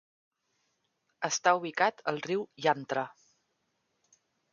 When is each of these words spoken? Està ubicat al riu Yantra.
Està 1.27 1.53
ubicat 1.59 2.01
al 2.11 2.17
riu 2.29 2.41
Yantra. 2.67 3.05